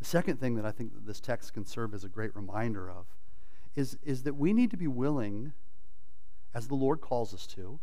[0.00, 2.90] The second thing that I think that this text can serve as a great reminder
[2.90, 3.06] of
[3.76, 5.52] is, is that we need to be willing,
[6.58, 7.78] as the Lord calls us to,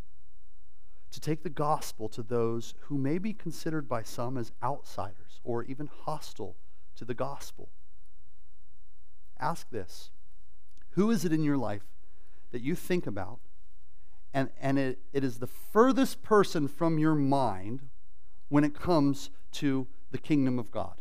[1.09, 5.63] to take the gospel to those who may be considered by some as outsiders or
[5.63, 6.57] even hostile
[6.97, 7.69] to the gospel.
[9.39, 10.09] Ask this
[10.91, 11.85] who is it in your life
[12.51, 13.39] that you think about,
[14.33, 17.87] and, and it, it is the furthest person from your mind
[18.49, 20.99] when it comes to the kingdom of God?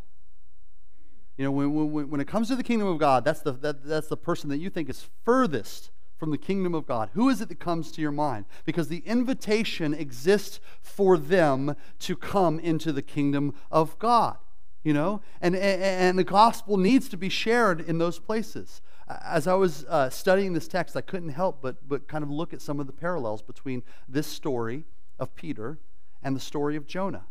[1.36, 3.84] You know, when, when, when it comes to the kingdom of God, that's the, that,
[3.84, 5.90] that's the person that you think is furthest
[6.24, 7.10] from the kingdom of God.
[7.12, 8.46] Who is it that comes to your mind?
[8.64, 14.38] Because the invitation exists for them to come into the kingdom of God
[14.82, 18.82] you know and, and, the gospel needs to be shared in those places
[19.24, 22.52] as i was uh, studying this text i couldn't help but, but kind of look
[22.52, 24.84] at some of the parallels between this story
[25.18, 25.78] of peter
[26.22, 27.24] and the story of jonah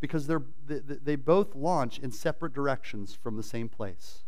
[0.00, 4.24] because they're, they, they both launch in separate directions from the same place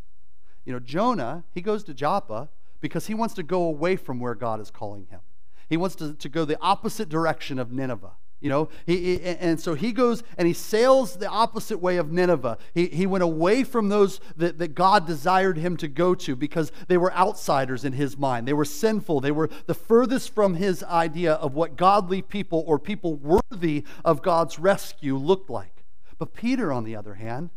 [0.64, 2.48] you know jonah he goes to joppa
[2.80, 5.20] because he wants to go away from where god is calling him
[5.68, 9.58] he wants to, to go the opposite direction of nineveh you know, he, he, and
[9.58, 12.58] so he goes and he sails the opposite way of Nineveh.
[12.72, 16.70] He, he went away from those that, that God desired him to go to because
[16.86, 18.46] they were outsiders in his mind.
[18.46, 19.20] They were sinful.
[19.20, 24.22] They were the furthest from his idea of what godly people or people worthy of
[24.22, 25.84] God's rescue looked like.
[26.16, 27.50] But Peter, on the other hand,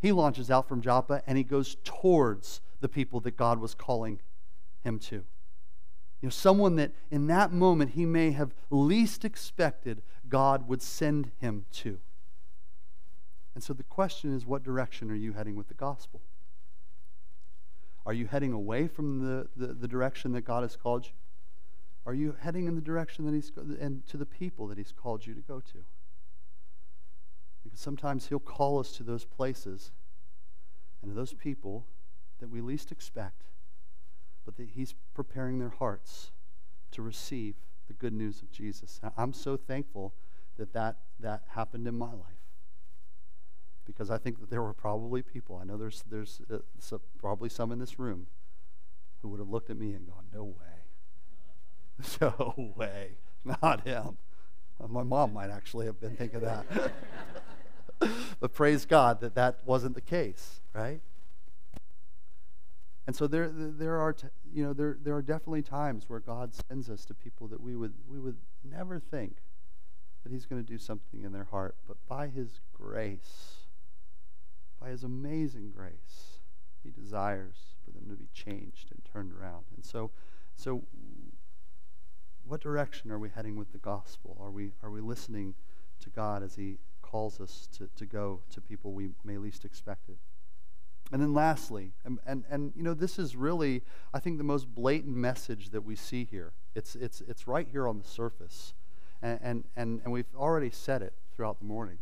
[0.00, 4.20] he launches out from Joppa and he goes towards the people that God was calling
[4.84, 5.16] him to.
[5.16, 11.32] You know, someone that in that moment he may have least expected God would send
[11.40, 11.98] him to.
[13.54, 16.22] And so the question is what direction are you heading with the gospel?
[18.06, 21.12] Are you heading away from the, the, the direction that God has called you?
[22.06, 25.26] Are you heading in the direction that He's and to the people that He's called
[25.26, 25.84] you to go to?
[27.62, 29.92] Because sometimes He'll call us to those places
[31.00, 31.86] and to those people
[32.40, 33.44] that we least expect
[34.44, 36.30] but that He's preparing their hearts
[36.92, 37.54] to receive
[37.86, 39.00] the good news of Jesus.
[39.16, 40.14] I'm so thankful
[40.56, 42.34] that that, that happened in my life
[43.84, 47.70] because I think that there were probably people, I know there's, there's uh, probably some
[47.72, 48.26] in this room
[49.20, 50.54] who would have looked at me and gone, No way.
[52.20, 53.12] No way.
[53.44, 54.18] Not him.
[54.88, 56.66] My mom might actually have been thinking that.
[58.40, 61.00] but praise God that that wasn't the case, right?
[63.06, 64.16] And so there, there are,
[64.52, 67.76] you know, there, there are definitely times where God sends us to people that we
[67.76, 69.36] would, we would never think
[70.22, 73.66] that He's going to do something in their heart, but by His grace,
[74.80, 76.40] by His amazing grace,
[76.82, 79.64] He desires for them to be changed and turned around.
[79.76, 80.10] And so,
[80.56, 80.82] so,
[82.46, 84.36] what direction are we heading with the gospel?
[84.40, 85.54] Are we, are we listening
[86.00, 90.08] to God as He calls us to, to go to people we may least expect
[90.08, 90.16] it?
[91.12, 93.82] And then lastly, and, and, and you know, this is really,
[94.12, 96.52] I think, the most blatant message that we see here.
[96.74, 98.74] It's, it's, it's right here on the surface.
[99.22, 101.98] And, and, and, and we've already said it throughout the morning.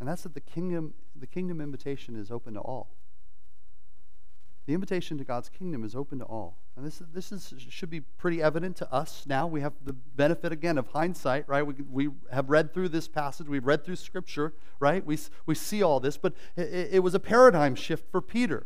[0.00, 2.96] And that's that the kingdom, the kingdom invitation is open to all.
[4.70, 6.56] The invitation to God's kingdom is open to all.
[6.76, 9.48] And this, this is, should be pretty evident to us now.
[9.48, 11.66] We have the benefit, again, of hindsight, right?
[11.66, 15.04] We, we have read through this passage, we've read through Scripture, right?
[15.04, 18.64] We, we see all this, but it, it was a paradigm shift for Peter.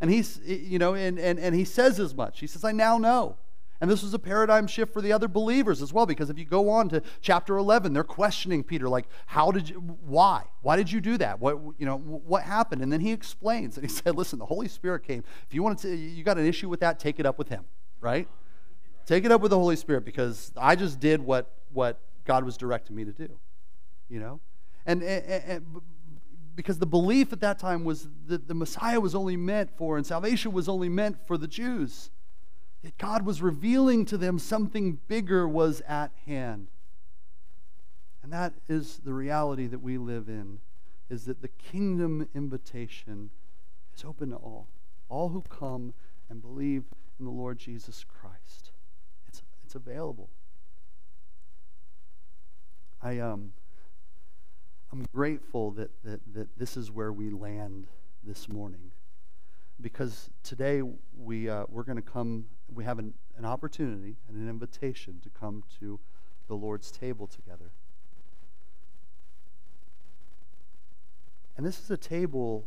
[0.00, 2.40] And he's, you know, and, and, and he says as much.
[2.40, 3.36] He says, I now know.
[3.84, 6.46] And this was a paradigm shift for the other believers as well, because if you
[6.46, 10.44] go on to chapter 11, they're questioning Peter, like, how did you, why?
[10.62, 11.38] Why did you do that?
[11.38, 12.80] What, you know, what happened?
[12.80, 15.22] And then he explains, and he said, listen, the Holy Spirit came.
[15.46, 17.66] If you want to, you got an issue with that, take it up with him,
[18.00, 18.26] right?
[19.04, 22.56] Take it up with the Holy Spirit, because I just did what, what God was
[22.56, 23.28] directing me to do,
[24.08, 24.40] you know?
[24.86, 25.66] And, and, and
[26.54, 30.06] because the belief at that time was that the Messiah was only meant for, and
[30.06, 32.08] salvation was only meant for the Jews.
[32.84, 36.68] Yet God was revealing to them something bigger was at hand.
[38.22, 40.58] And that is the reality that we live in
[41.08, 43.30] is that the kingdom invitation
[43.96, 44.68] is open to all.
[45.08, 45.94] All who come
[46.28, 46.84] and believe
[47.18, 48.72] in the Lord Jesus Christ.
[49.28, 50.28] It's, it's available.
[53.02, 53.52] I um
[54.92, 57.86] I'm grateful that, that, that this is where we land
[58.22, 58.92] this morning
[59.80, 60.82] because today
[61.16, 65.30] we, uh, we're going to come, we have an, an opportunity and an invitation to
[65.30, 65.98] come to
[66.48, 67.72] the Lord's table together.
[71.56, 72.66] And this is a table,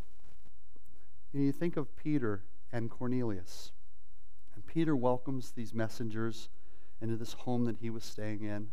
[1.34, 3.72] you, know, you think of Peter and Cornelius.
[4.55, 6.49] And Peter welcomes these messengers
[7.01, 8.70] into this home that he was staying in.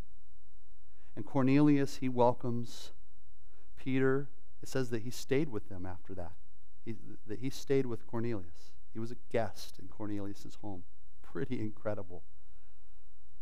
[1.17, 2.93] And Cornelius, he welcomes
[3.77, 4.29] Peter.
[4.63, 6.33] It says that he stayed with them after that
[6.85, 6.95] he,
[7.27, 8.73] that he stayed with Cornelius.
[8.93, 10.85] He was a guest in Cornelius's home.
[11.23, 12.23] Pretty incredible.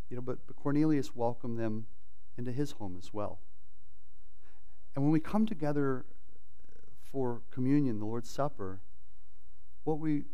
[0.08, 1.86] You know, but, but Cornelius welcomed them
[2.36, 3.40] into his home as well.
[4.94, 6.78] And when we come together uh,
[7.10, 8.80] for communion, the Lord's Supper,
[9.84, 10.24] what we,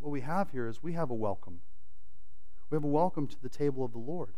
[0.00, 1.60] what we have here is we have a welcome.
[2.70, 4.34] We have a welcome to the table of the Lord.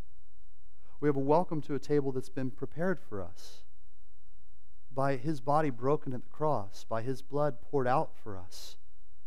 [1.01, 3.63] We have a welcome to a table that's been prepared for us
[4.95, 8.77] by his body broken at the cross, by his blood poured out for us,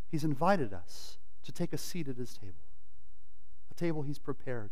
[0.09, 2.67] he's invited us to take a seat at his table,
[3.71, 4.71] a table he's prepared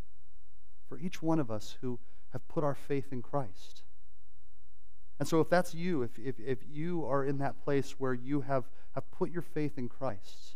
[0.88, 2.00] for each one of us who
[2.34, 3.84] have put our faith in Christ.
[5.20, 8.42] And so, if that's you, if, if, if you are in that place where you
[8.42, 8.66] have,
[8.96, 10.56] have put your faith in Christ,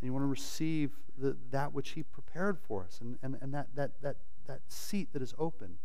[0.00, 3.52] and you want to receive the, that which He prepared for us, and, and, and
[3.52, 5.78] that, that, that, that seat that is open,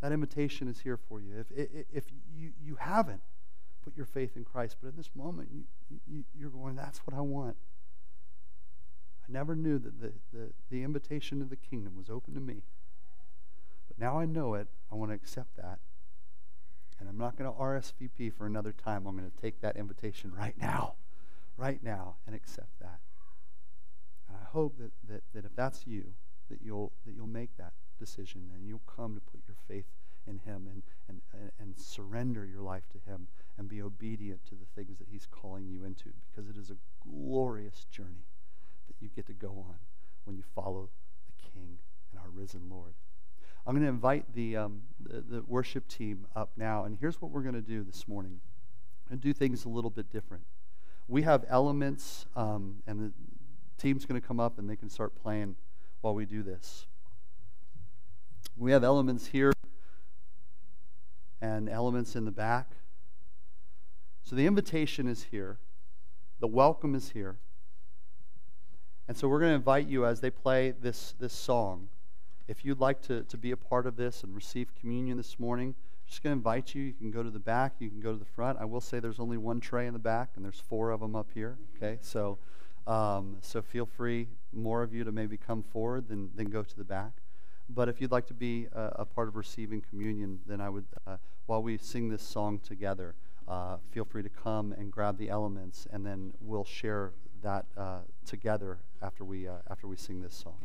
[0.00, 1.38] that invitation is here for you.
[1.38, 1.46] If,
[1.92, 3.22] if you, you haven't
[3.82, 5.64] put your faith in Christ, but in this moment you,
[6.06, 7.56] you, you're going, that's what I want.
[9.28, 12.62] I never knew that the, the, the invitation to the kingdom was open to me.
[13.88, 14.68] But now I know it.
[14.90, 15.78] I want to accept that.
[16.98, 19.06] And I'm not going to RSVP for another time.
[19.06, 20.94] I'm going to take that invitation right now,
[21.56, 23.00] right now, and accept that.
[24.28, 26.12] And I hope that, that, that if that's you,
[26.50, 29.86] that you'll, that you'll make that decision and you'll come to put your faith
[30.26, 31.20] in Him and, and,
[31.58, 33.28] and surrender your life to Him
[33.58, 36.76] and be obedient to the things that He's calling you into because it is a
[37.08, 38.26] glorious journey
[38.88, 39.76] that you get to go on
[40.24, 40.90] when you follow
[41.26, 41.78] the King
[42.12, 42.94] and our risen Lord.
[43.66, 47.32] I'm going to invite the, um, the, the, worship team up now, and here's what
[47.32, 48.40] we're going to do this morning
[49.10, 50.44] and do things a little bit different.
[51.08, 53.12] We have elements, um, and the
[53.76, 55.56] team's going to come up and they can start playing
[56.00, 56.86] while we do this.
[58.56, 59.52] We have elements here
[61.40, 62.72] and elements in the back.
[64.22, 65.58] So the invitation is here,
[66.40, 67.38] the welcome is here.
[69.08, 71.88] And so we're going to invite you as they play this, this song.
[72.48, 75.74] If you'd like to, to be a part of this and receive communion this morning,
[75.78, 76.82] I'm just going to invite you.
[76.82, 78.58] You can go to the back, you can go to the front.
[78.60, 81.14] I will say there's only one tray in the back, and there's four of them
[81.14, 81.56] up here.
[81.76, 82.38] Okay, so
[82.86, 86.76] um, so feel free, more of you, to maybe come forward than, than go to
[86.76, 87.12] the back.
[87.68, 90.86] But if you'd like to be a, a part of receiving communion, then I would,
[91.06, 93.14] uh, while we sing this song together,
[93.48, 97.12] uh, feel free to come and grab the elements, and then we'll share
[97.42, 100.56] that uh, together after we, uh, after we sing this song.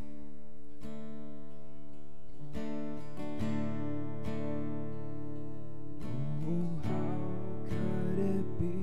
[6.44, 8.76] Oh, how could it be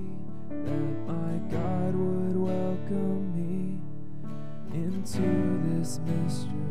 [0.64, 3.78] that my God would welcome me
[4.74, 6.67] into this mystery?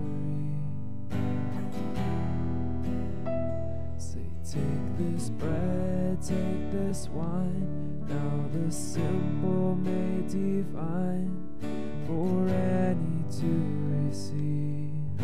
[5.17, 8.05] This bread, take this wine.
[8.07, 11.33] Now the simple may divine
[12.05, 13.51] for any to
[14.05, 15.17] receive.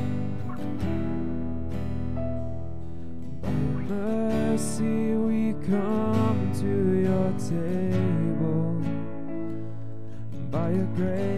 [3.39, 3.51] By
[3.87, 6.71] mercy we come to
[7.07, 8.81] your table.
[10.49, 11.32] By your grace,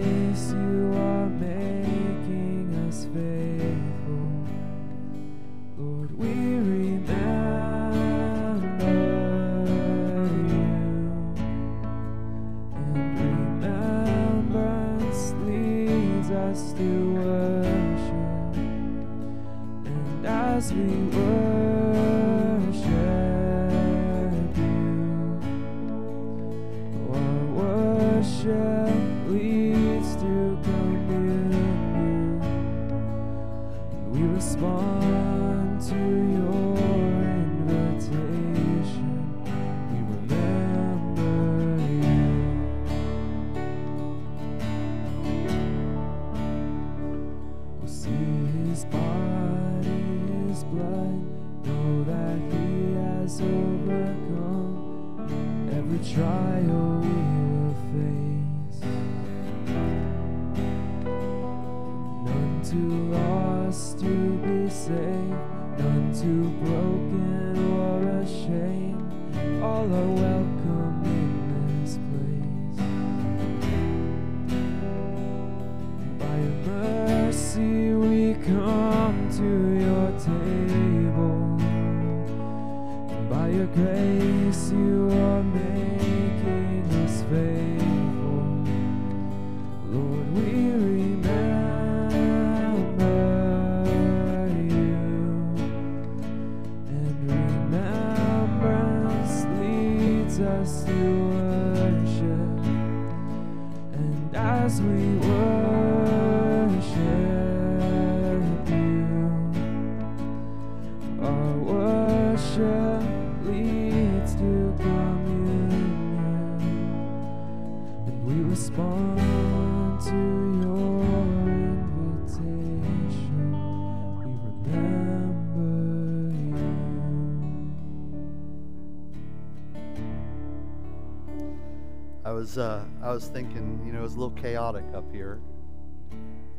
[132.26, 135.40] I was uh, I was thinking, you know, it's a little chaotic up here,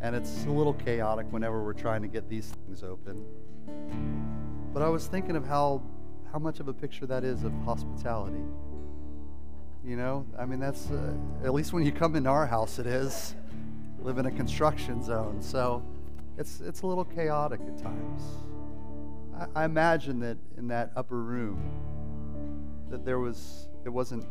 [0.01, 3.25] and it's a little chaotic whenever we're trying to get these things open.
[4.73, 5.83] But I was thinking of how
[6.33, 8.45] how much of a picture that is of hospitality.
[9.85, 12.87] You know, I mean, that's uh, at least when you come into our house, it
[12.87, 13.35] is.
[13.99, 15.83] Live in a construction zone, so
[16.39, 18.23] it's it's a little chaotic at times.
[19.37, 21.59] I, I imagine that in that upper room,
[22.89, 24.25] that there was it wasn't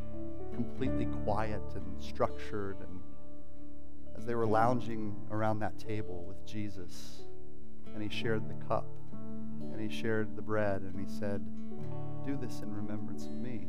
[0.55, 2.99] completely quiet and structured and
[4.17, 7.25] as they were lounging around that table with Jesus
[7.93, 8.87] and he shared the cup
[9.71, 11.45] and he shared the bread and he said
[12.25, 13.67] do this in remembrance of me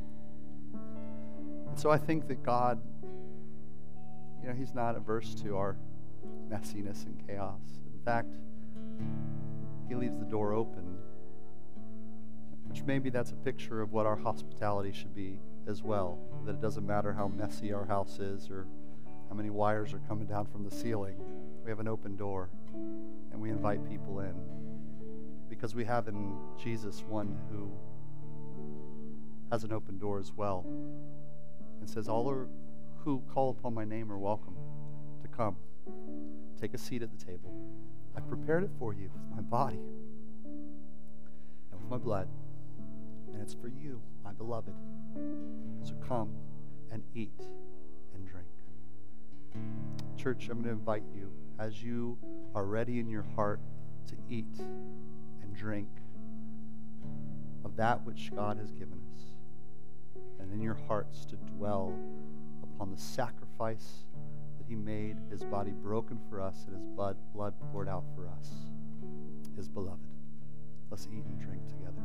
[1.68, 2.80] and so I think that God
[4.41, 5.76] you know he's not averse to our
[6.49, 7.61] messiness and chaos
[7.93, 8.37] in fact
[9.89, 10.97] he leaves the door open
[12.68, 16.18] which maybe that's a picture of what our hospitality should be as well.
[16.47, 18.69] That it doesn't matter how messy our house is or
[19.29, 21.17] how many wires are coming down from the ceiling.
[21.65, 22.51] We have an open door
[23.33, 24.35] and we invite people in
[25.49, 27.69] because we have in Jesus one who
[29.51, 30.65] has an open door as well
[31.81, 32.47] and says, All are,
[33.03, 34.55] who call upon my name are welcome
[35.23, 35.57] to come.
[36.61, 37.53] Take a seat at the table.
[38.17, 39.81] I prepared it for you with my body
[41.73, 42.29] and with my blood
[43.33, 44.75] and it's for you, my beloved.
[45.87, 46.30] So come
[46.91, 47.30] and eat
[48.12, 48.49] and drink.
[50.16, 51.30] Church, I'm going to invite you
[51.61, 52.18] as you
[52.57, 53.61] are ready in your heart
[54.09, 55.89] to eat and drink
[57.64, 59.20] of that which God has given us,
[60.41, 61.97] and in your hearts to dwell
[62.64, 64.07] upon the sacrifice
[64.59, 68.26] that He made, His body broken for us, and His blood, blood poured out for
[68.26, 68.51] us,
[69.55, 70.09] His beloved.
[70.91, 72.03] Let's eat and drink together.